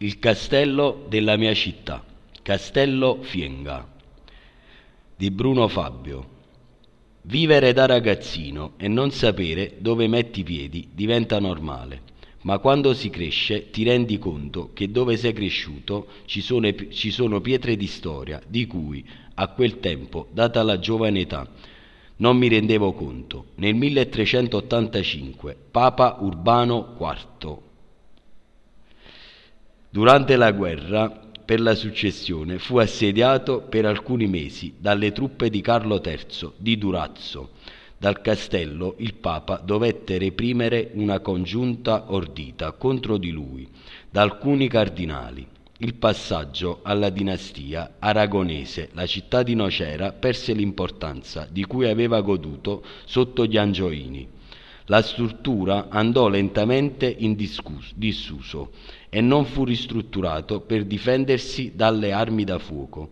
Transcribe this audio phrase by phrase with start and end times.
[0.00, 2.04] Il castello della mia città,
[2.40, 3.84] Castello Fienga,
[5.16, 6.36] di Bruno Fabio.
[7.22, 12.02] Vivere da ragazzino e non sapere dove metti i piedi diventa normale,
[12.42, 17.40] ma quando si cresce ti rendi conto che dove sei cresciuto ci sono, ci sono
[17.40, 19.04] pietre di storia di cui
[19.34, 21.50] a quel tempo, data la giovane età,
[22.18, 23.46] non mi rendevo conto.
[23.56, 27.66] Nel 1385, Papa Urbano IV
[29.90, 31.08] Durante la guerra
[31.42, 37.52] per la successione fu assediato per alcuni mesi dalle truppe di Carlo III di Durazzo.
[37.96, 43.66] Dal castello il Papa dovette reprimere una congiunta ordita contro di lui
[44.10, 45.46] da alcuni cardinali.
[45.78, 52.84] Il passaggio alla dinastia aragonese, la città di Nocera perse l'importanza di cui aveva goduto
[53.06, 54.36] sotto gli Angioini.
[54.90, 58.70] La struttura andò lentamente in disuso
[59.10, 63.10] e non fu ristrutturato per difendersi dalle armi da fuoco.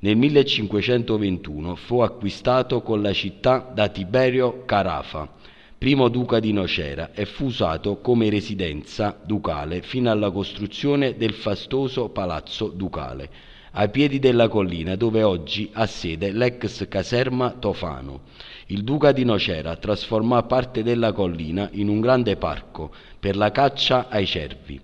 [0.00, 5.32] Nel 1521 fu acquistato con la città da Tiberio Carafa,
[5.78, 12.08] primo duca di Nocera, e fu usato come residenza ducale fino alla costruzione del fastoso
[12.08, 13.30] palazzo ducale,
[13.72, 18.22] ai piedi della collina dove oggi ha sede l'ex caserma Tofano.
[18.66, 24.08] Il duca di Nocera trasformò parte della collina in un grande parco per la caccia
[24.08, 24.80] ai cervi.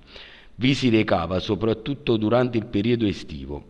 [0.54, 3.64] Vi si recava soprattutto durante il periodo estivo.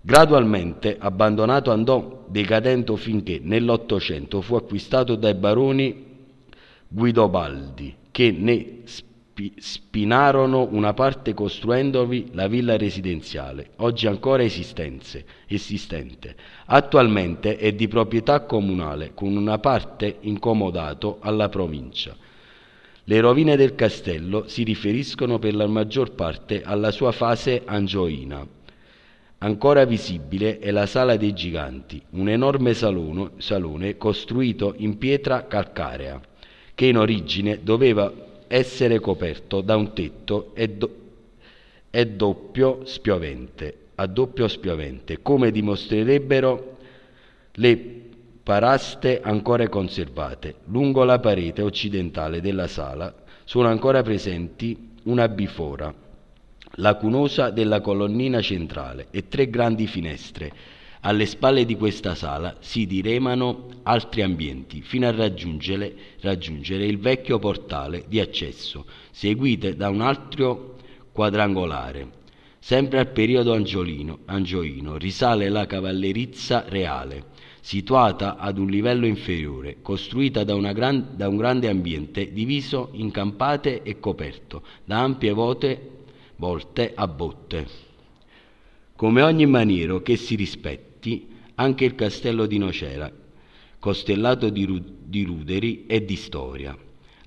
[0.00, 6.04] Gradualmente abbandonato andò decadendo finché nell'Ottocento fu acquistato dai baroni
[6.88, 8.82] Guidobaldi che ne
[9.58, 16.36] spinarono una parte costruendovi la villa residenziale, oggi ancora esistente.
[16.64, 22.16] Attualmente è di proprietà comunale, con una parte incomodato alla provincia.
[23.04, 28.44] Le rovine del castello si riferiscono per la maggior parte alla sua fase angioina.
[29.38, 36.18] Ancora visibile è la Sala dei Giganti, un enorme salone, salone costruito in pietra calcarea,
[36.74, 38.10] che in origine doveva
[38.48, 40.96] essere coperto da un tetto e, do-
[41.90, 46.76] e doppio spiovente, a doppio spiovente, come dimostrerebbero
[47.52, 47.76] le
[48.42, 50.56] paraste ancora conservate.
[50.66, 53.12] Lungo la parete occidentale della sala
[53.44, 55.92] sono ancora presenti una bifora,
[56.78, 60.52] la cunosa della colonnina centrale e tre grandi finestre.
[61.06, 67.38] Alle spalle di questa sala si diremano altri ambienti fino a raggiungere, raggiungere il vecchio
[67.38, 70.74] portale di accesso, seguite da un altro
[71.12, 72.10] quadrangolare.
[72.58, 77.26] Sempre al periodo angiolino, angioino risale la cavallerizza reale
[77.60, 83.82] situata ad un livello inferiore, costruita da, gran, da un grande ambiente diviso in campate
[83.84, 85.90] e coperto da ampie vote,
[86.34, 87.85] volte a botte.
[88.96, 93.12] Come ogni maniero che si rispetti, anche il castello di Nocera,
[93.78, 96.74] costellato di, ru- di ruderi e di storia,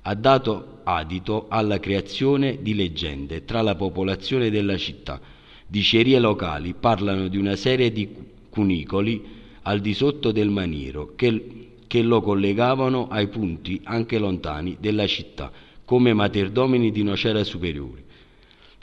[0.01, 5.21] ha dato adito alla creazione di leggende tra la popolazione della città.
[5.67, 8.09] Dicerie locali parlano di una serie di
[8.49, 9.23] cunicoli
[9.61, 15.51] al di sotto del maniero che, che lo collegavano ai punti anche lontani della città,
[15.85, 18.03] come materdomini di Nocera Superiore.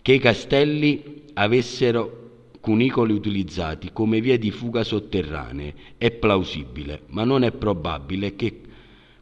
[0.00, 2.25] Che i castelli avessero
[2.66, 8.60] cunicoli utilizzati come vie di fuga sotterranee è plausibile, ma non è probabile che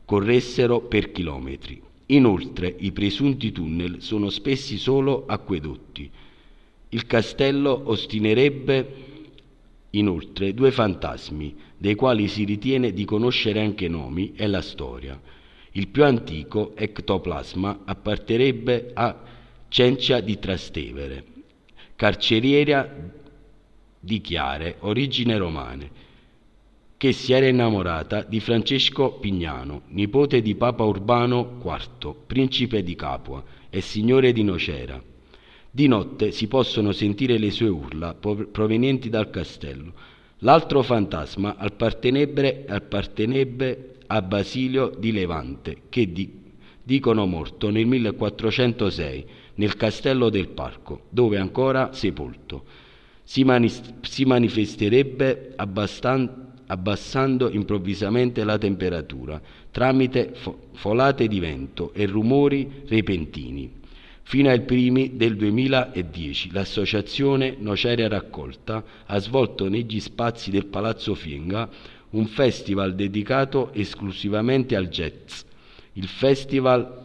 [0.07, 1.79] corressero per chilometri.
[2.07, 6.11] Inoltre i presunti tunnel sono spessi solo acquedotti.
[6.89, 8.95] Il castello ostinerebbe
[9.91, 15.21] inoltre due fantasmi, dei quali si ritiene di conoscere anche nomi e la storia.
[15.73, 19.23] Il più antico, ectoplasma, apparterebbe a
[19.69, 21.25] Cencia di Trastevere,
[21.95, 23.23] carceriera
[24.05, 25.91] di Chiare, origine romane,
[26.97, 33.43] che si era innamorata di Francesco Pignano, nipote di Papa Urbano IV, principe di Capua
[33.71, 35.03] e signore di Nocera.
[35.71, 39.93] Di notte si possono sentire le sue urla provenienti dal castello.
[40.39, 46.31] L'altro fantasma appartenebbe, appartenebbe a Basilio di Levante, che di,
[46.83, 52.83] dicono morto nel 1406 nel castello del Parco, dove ancora sepolto.
[53.25, 53.73] Si, mani-
[54.03, 59.41] si manifesterebbe abbastan- abbassando improvvisamente la temperatura
[59.71, 63.83] tramite fo- folate di vento e rumori repentini.
[64.23, 71.69] Fino ai primi del 2010 l'associazione Noceria Raccolta ha svolto negli spazi del Palazzo Fienga
[72.11, 75.43] un festival dedicato esclusivamente al jazz.
[75.95, 77.03] Il festival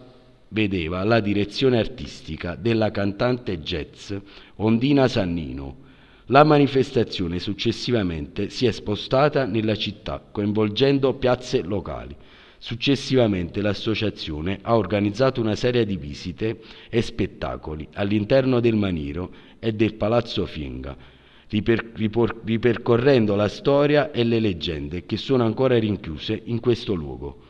[0.49, 4.13] vedeva la direzione artistica della cantante jazz
[4.57, 5.87] Ondina Sannino.
[6.31, 12.15] La manifestazione successivamente si è spostata nella città, coinvolgendo piazze locali.
[12.59, 19.95] Successivamente l'associazione ha organizzato una serie di visite e spettacoli all'interno del Maniero e del
[19.95, 20.95] Palazzo Fienga,
[21.49, 27.48] riper- ripor- ripercorrendo la storia e le leggende che sono ancora rinchiuse in questo luogo.